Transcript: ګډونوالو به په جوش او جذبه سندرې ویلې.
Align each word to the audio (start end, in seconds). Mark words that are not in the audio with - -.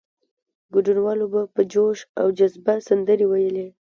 ګډونوالو 0.73 1.25
به 1.33 1.41
په 1.55 1.61
جوش 1.71 1.99
او 2.19 2.27
جذبه 2.37 2.73
سندرې 2.87 3.25
ویلې. 3.27 3.67